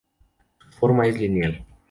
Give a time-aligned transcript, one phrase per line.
[0.61, 1.63] Su forma es lineal.